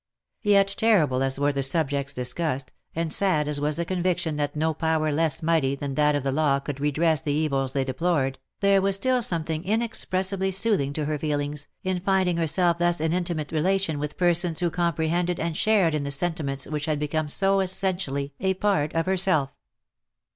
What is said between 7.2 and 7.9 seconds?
the evils they